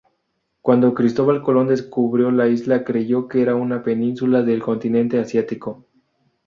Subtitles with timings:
[0.63, 5.85] Cuando Cristóbal Colón descubrió la isla creyó que era una península del continente asiático.